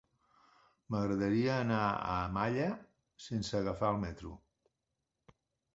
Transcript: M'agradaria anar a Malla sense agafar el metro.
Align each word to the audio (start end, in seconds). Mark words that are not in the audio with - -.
M'agradaria 0.95 1.51
anar 1.65 1.83
a 2.15 2.15
Malla 2.39 2.67
sense 3.29 3.55
agafar 3.61 3.95
el 3.97 4.05
metro. 4.09 4.37